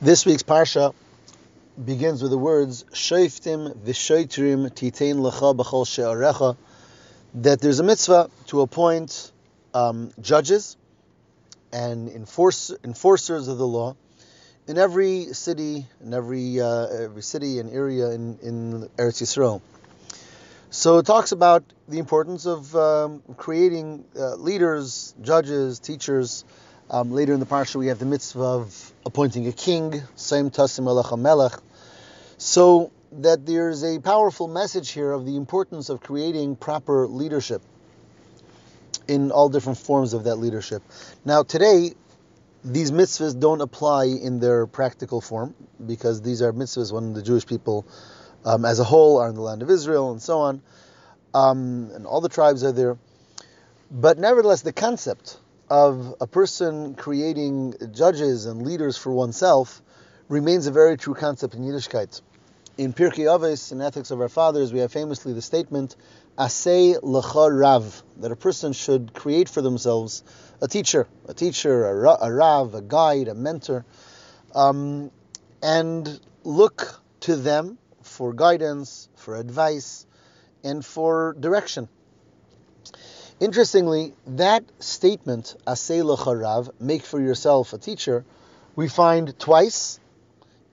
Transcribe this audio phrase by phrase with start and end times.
[0.00, 0.94] This week's parsha
[1.84, 6.56] begins with the words "Shoiftim v'shoitrim titein lecha b'chol she'arecha,"
[7.34, 9.32] that there's a mitzvah to appoint
[9.74, 10.76] um, judges
[11.72, 13.96] and enforce, enforcers of the law
[14.68, 19.60] in every city, in every uh, every city and area in in Eretz Yisrael.
[20.70, 26.44] So it talks about the importance of um, creating uh, leaders, judges, teachers.
[26.90, 30.84] Um, later in the parsha, we have the mitzvah of appointing a king, same tasim
[30.84, 31.52] melech melech.
[32.38, 37.60] So that there's a powerful message here of the importance of creating proper leadership
[39.06, 40.82] in all different forms of that leadership.
[41.26, 41.92] Now, today,
[42.64, 45.54] these mitzvahs don't apply in their practical form
[45.86, 47.86] because these are mitzvahs when the Jewish people
[48.46, 50.62] um, as a whole are in the land of Israel and so on,
[51.34, 52.96] um, and all the tribes are there.
[53.90, 55.38] But nevertheless, the concept
[55.70, 59.82] of a person creating judges and leaders for oneself
[60.28, 62.20] remains a very true concept in Yiddishkeit.
[62.76, 65.96] In Pirkei Avos, in Ethics of Our Fathers, we have famously the statement,
[66.38, 70.22] Asay lecha rav, that a person should create for themselves
[70.62, 73.84] a teacher, a teacher, a, a rav, a guide, a mentor,
[74.54, 75.10] um,
[75.62, 80.06] and look to them for guidance, for advice,
[80.62, 81.88] and for direction.
[83.40, 88.24] Interestingly, that statement, Asay Rav, make for yourself a teacher,
[88.74, 90.00] we find twice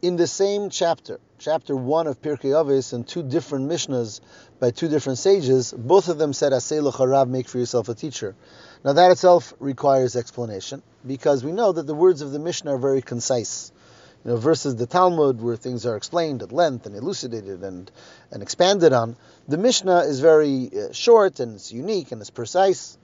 [0.00, 4.20] in the same chapter, chapter 1 of Pirkei Avos, and two different Mishnahs
[4.60, 5.74] by two different sages.
[5.76, 8.34] Both of them said, Asay Rav, make for yourself a teacher.
[8.82, 12.78] Now that itself requires explanation, because we know that the words of the Mishnah are
[12.78, 13.72] very concise
[14.24, 17.90] you know, versus the Talmud where things are explained at length and elucidated and,
[18.30, 19.16] and expanded on.
[19.48, 22.96] The Mishnah is very uh, short and it's unique and it's precise.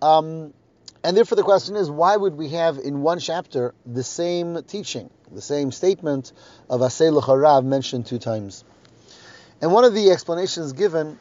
[0.00, 0.54] Um,
[1.04, 5.10] and therefore the question is, why would we have in one chapter the same teaching,
[5.30, 6.32] the same statement
[6.70, 8.64] of Asay Harav mentioned two times?
[9.60, 11.18] And one of the explanations given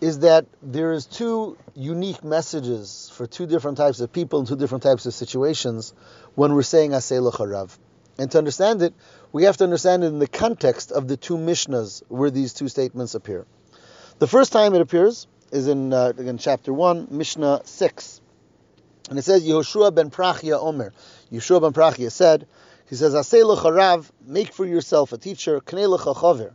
[0.00, 4.56] is that there is two unique messages for two different types of people and two
[4.56, 5.94] different types of situations
[6.34, 7.76] when we're saying Asay Harav.
[8.18, 8.94] And to understand it,
[9.32, 12.68] we have to understand it in the context of the two Mishnahs where these two
[12.68, 13.46] statements appear.
[14.18, 18.20] The first time it appears is in uh, chapter one, Mishnah six,
[19.08, 20.92] and it says Yehoshua ben Prachia Omer.
[21.32, 22.46] Yehoshua ben Prachia said,
[22.88, 26.54] he says, "Asay Rav, make for yourself a teacher, knei chaver,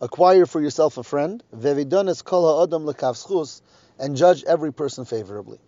[0.00, 3.62] acquire for yourself a friend, vevidonis kol ha'adam lekavschus,
[3.98, 5.58] and judge every person favorably."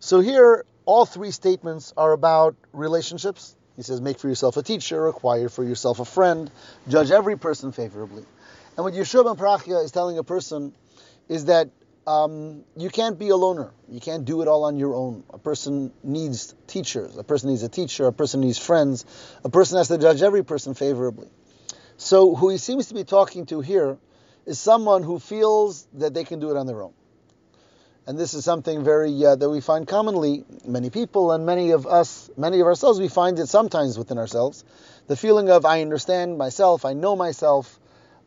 [0.00, 5.06] So here, all three statements are about relationships he says, make for yourself a teacher,
[5.08, 6.50] acquire for yourself a friend,
[6.88, 8.24] judge every person favorably.
[8.76, 10.72] And what Yeshua ben Parachia is telling a person
[11.28, 11.70] is that
[12.06, 13.72] um, you can't be a loner.
[13.88, 15.24] You can't do it all on your own.
[15.30, 17.16] A person needs teachers.
[17.16, 18.06] A person needs a teacher.
[18.06, 19.04] A person needs friends.
[19.42, 21.28] A person has to judge every person favorably.
[21.96, 23.98] So who he seems to be talking to here
[24.44, 26.92] is someone who feels that they can do it on their own
[28.06, 31.86] and this is something very uh, that we find commonly many people and many of
[31.86, 34.64] us many of ourselves we find it sometimes within ourselves.
[35.06, 37.78] The feeling of i understand myself i know myself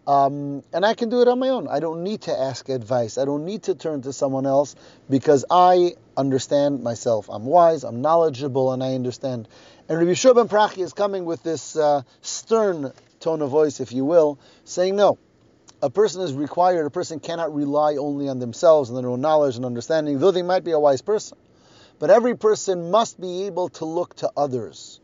[0.07, 1.67] um, and i can do it on my own.
[1.67, 3.17] I don't need to ask advice.
[3.17, 4.75] I don't need to turn to someone else
[5.09, 7.29] because i understand myself.
[7.29, 9.47] I'm wise i'm knowledgeable and i understand.
[9.89, 13.91] And Rabbi Shua ben Prachi is coming with this uh, stern tone of voice if
[13.91, 15.17] you will saying no
[15.81, 19.55] a person is required, a person cannot rely only on themselves and their own knowledge
[19.55, 21.38] and understanding, though they might be a wise person.
[21.99, 24.99] But every person must be able to look to others,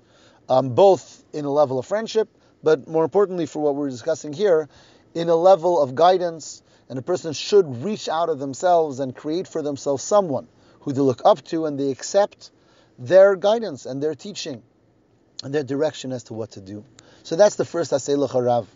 [0.49, 2.29] um, both in a level of friendship,
[2.63, 4.69] but more importantly, for what we're discussing here,
[5.13, 6.61] in a level of guidance.
[6.89, 10.47] And a person should reach out of themselves and create for themselves someone
[10.81, 12.51] who they look up to and they accept
[12.99, 14.61] their guidance and their teaching
[15.43, 16.83] and their direction as to what to do.
[17.23, 18.67] So that's the first Asay Harav.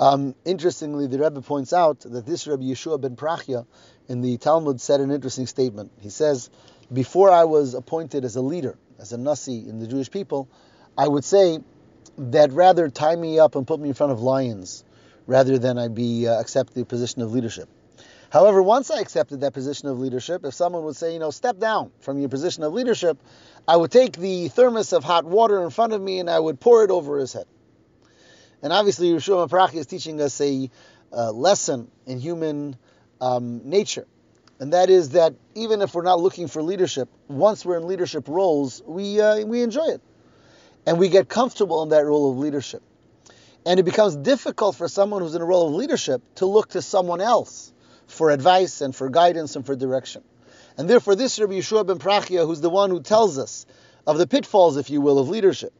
[0.00, 3.64] Um, interestingly, the Rebbe points out that this Rebbe Yeshua ben Prachya
[4.08, 5.92] in the Talmud said an interesting statement.
[6.00, 6.50] He says,
[6.92, 10.48] before I was appointed as a leader, as a Nasi in the Jewish people,
[10.98, 11.58] I would say
[12.18, 14.84] that rather tie me up and put me in front of lions
[15.26, 17.68] rather than I be uh, accept the position of leadership.
[18.30, 21.58] However, once I accepted that position of leadership, if someone would say, you know, step
[21.58, 23.16] down from your position of leadership,
[23.66, 26.58] I would take the thermos of hot water in front of me and I would
[26.58, 27.46] pour it over his head.
[28.62, 30.70] And obviously, Yeshua Maparaki is teaching us a
[31.12, 32.76] uh, lesson in human
[33.20, 34.06] um, nature.
[34.60, 38.28] And that is that even if we're not looking for leadership, once we're in leadership
[38.28, 40.00] roles, we, uh, we enjoy it.
[40.86, 42.82] And we get comfortable in that role of leadership.
[43.66, 46.82] And it becomes difficult for someone who's in a role of leadership to look to
[46.82, 47.72] someone else
[48.06, 50.22] for advice and for guidance and for direction.
[50.76, 53.64] And therefore, this Rabbi Yeshua ben Prachia, who's the one who tells us
[54.06, 55.72] of the pitfalls, if you will, of leadership,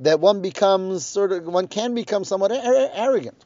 [0.00, 3.44] that one becomes sort of one can become somewhat arrogant,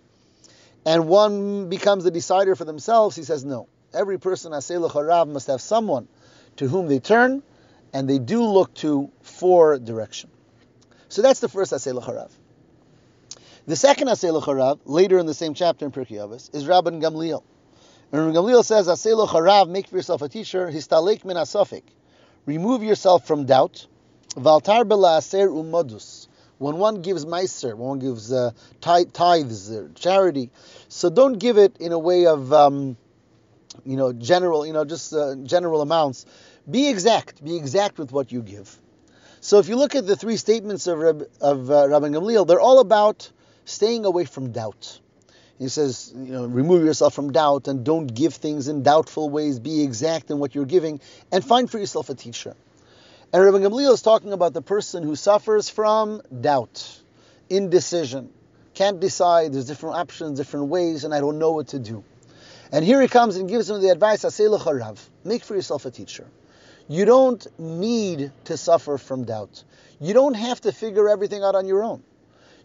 [0.84, 3.16] and one becomes the decider for themselves.
[3.16, 3.68] He says no.
[3.94, 6.08] Every person asel harav must have someone
[6.56, 7.42] to whom they turn,
[7.92, 10.30] and they do look to for direction.
[11.08, 12.30] So that's the first asel harav.
[13.66, 17.42] The second asel harav, later in the same chapter in Pirkei Avos, is Rabban Gamliel.
[18.10, 21.84] And Gamliel says, asel harav, make for yourself a teacher, histalek min asofik.
[22.44, 23.86] Remove yourself from doubt.
[24.34, 26.21] Valtar bela aser umodus
[26.62, 30.50] when one gives meiser, when one gives uh, tithes, uh, charity,
[30.88, 32.96] so don't give it in a way of, um,
[33.84, 36.24] you know, general, you know, just uh, general amounts.
[36.70, 37.44] Be exact.
[37.44, 38.78] Be exact with what you give.
[39.40, 42.60] So if you look at the three statements of Rab, of uh, Rabbi Gamliel, they're
[42.60, 43.28] all about
[43.64, 45.00] staying away from doubt.
[45.58, 49.58] He says, you know, remove yourself from doubt and don't give things in doubtful ways.
[49.58, 51.00] Be exact in what you're giving
[51.32, 52.54] and find for yourself a teacher.
[53.34, 57.00] And Rabbi Gamliel is talking about the person who suffers from doubt,
[57.48, 58.28] indecision,
[58.74, 62.04] can't decide, there's different options, different ways, and I don't know what to do.
[62.70, 66.26] And here he comes and gives him the advice, Harav, make for yourself a teacher.
[66.88, 69.64] You don't need to suffer from doubt.
[69.98, 72.02] You don't have to figure everything out on your own.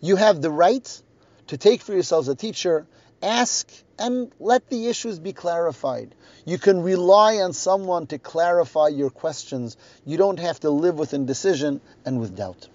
[0.01, 1.01] You have the right
[1.47, 2.85] to take for yourselves a teacher
[3.21, 3.69] ask
[3.99, 6.13] and let the issues be clarified.
[6.45, 9.77] You can rely on someone to clarify your questions.
[10.05, 12.67] You don't have to live with indecision and with doubt.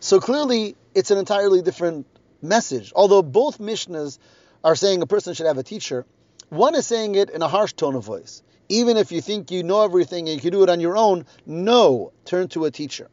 [0.00, 2.06] So clearly, it's an entirely different
[2.40, 2.92] message.
[2.94, 4.18] Although both Mishnahs
[4.64, 6.06] are saying a person should have a teacher,
[6.48, 8.42] one is saying it in a harsh tone of voice.
[8.68, 11.26] Even if you think you know everything and you can do it on your own,
[11.44, 13.08] no, turn to a teacher.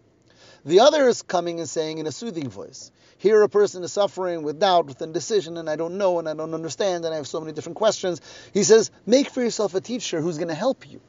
[0.67, 4.43] The other is coming and saying in a soothing voice, here a person is suffering
[4.43, 7.25] with doubt, with indecision, and I don't know and I don't understand and I have
[7.25, 8.19] so many different questions.
[8.53, 10.99] He says, make for yourself a teacher who's going to help you.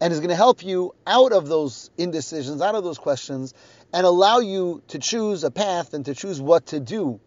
[0.00, 3.52] And is going to help you out of those indecisions, out of those questions,
[3.92, 7.20] and allow you to choose a path and to choose what to do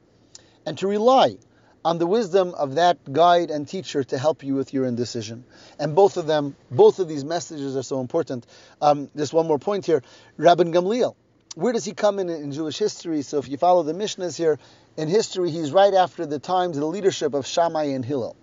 [0.65, 1.37] and to rely
[1.85, 5.43] on the wisdom of that guide and teacher to help you with your indecision.
[5.77, 8.47] And both of them, both of these messages are so important.
[8.81, 10.01] Um, one more point here.
[10.37, 11.15] Rabbi Gamliel,
[11.55, 13.21] where does he come in in Jewish history?
[13.21, 14.57] So if you follow the Mishnahs here,
[14.97, 18.35] in history, he's right after the times of the leadership of Shammai and Hillel.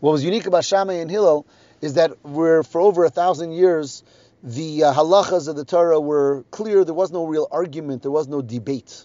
[0.00, 1.46] What was unique about Shammai and Hillel
[1.80, 4.02] is that we're, for over a thousand years,
[4.42, 6.84] the uh, halachas of the Torah were clear.
[6.84, 8.02] There was no real argument.
[8.02, 9.04] There was no debate.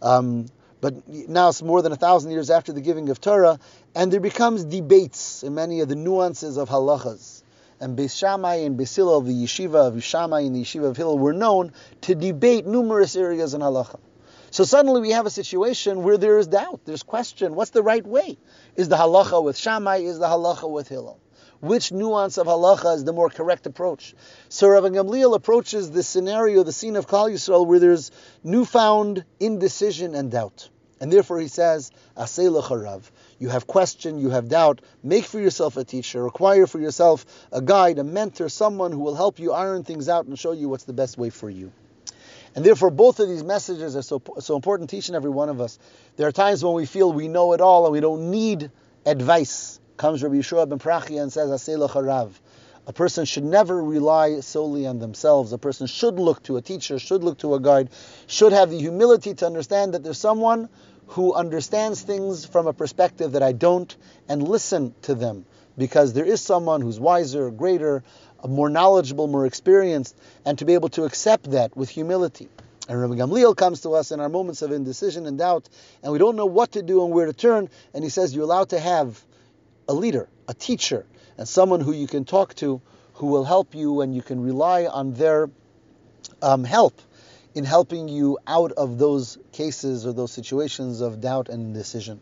[0.00, 0.46] Um,
[0.80, 3.58] but now it's more than a thousand years after the giving of Torah,
[3.94, 7.39] and there becomes debates in many of the nuances of halachas
[7.80, 11.18] and Beis Shammai and Beis Hillel, the yeshiva of Shammai and the yeshiva of Hillel,
[11.18, 11.72] were known
[12.02, 13.98] to debate numerous areas in halacha.
[14.50, 17.54] So suddenly we have a situation where there is doubt, there's question.
[17.54, 18.36] What's the right way?
[18.76, 19.98] Is the halacha with Shammai?
[19.98, 21.18] Is the halacha with Hillel?
[21.60, 24.14] Which nuance of halacha is the more correct approach?
[24.48, 28.10] So Rabbi Gamliel approaches the scenario, the scene of Klal Yisrael, where there's
[28.42, 30.68] newfound indecision and doubt.
[31.00, 33.10] And therefore he says, Asei Harav.
[33.40, 34.82] You have question, you have doubt.
[35.02, 36.26] Make for yourself a teacher.
[36.26, 40.26] Acquire for yourself a guide, a mentor, someone who will help you iron things out
[40.26, 41.72] and show you what's the best way for you.
[42.54, 45.48] And therefore, both of these messages are so, so important to each and every one
[45.48, 45.78] of us.
[46.16, 48.70] There are times when we feel we know it all and we don't need
[49.06, 49.80] advice.
[49.96, 52.32] Comes Rabbi Yeshua ben Prachia and says, Harav.
[52.86, 55.52] A person should never rely solely on themselves.
[55.52, 57.88] A person should look to a teacher, should look to a guide,
[58.26, 60.68] should have the humility to understand that there's someone
[61.10, 63.94] who understands things from a perspective that I don't
[64.28, 65.44] and listen to them
[65.76, 68.04] because there is someone who's wiser, greater,
[68.46, 72.48] more knowledgeable, more experienced, and to be able to accept that with humility.
[72.88, 75.68] And Rabbi Gamliel comes to us in our moments of indecision and doubt,
[76.02, 78.44] and we don't know what to do and where to turn, and he says you're
[78.44, 79.20] allowed to have
[79.88, 82.80] a leader, a teacher, and someone who you can talk to
[83.14, 85.50] who will help you and you can rely on their
[86.40, 87.00] um, help
[87.54, 92.20] in helping you out of those cases or those situations of doubt and indecision.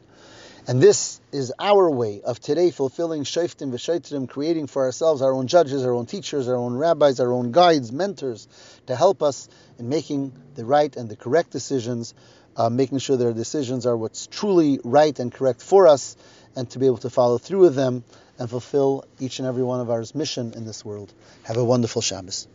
[0.66, 5.46] And this is our way of today fulfilling Shoftim V'Shaitrim, creating for ourselves our own
[5.46, 8.48] judges, our own teachers, our own rabbis, our own guides, mentors,
[8.86, 12.12] to help us in making the right and the correct decisions,
[12.56, 16.16] uh, making sure our decisions are what's truly right and correct for us,
[16.54, 18.04] and to be able to follow through with them
[18.38, 21.10] and fulfill each and every one of our mission in this world.
[21.44, 22.46] Have a wonderful Shabbos.